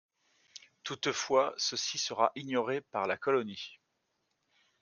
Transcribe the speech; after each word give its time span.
Toutefois, 0.81 1.53
ceci 1.57 1.99
sera 1.99 2.31
ignoré 2.33 2.81
par 2.81 3.05
la 3.05 3.17
colonie. 3.17 3.79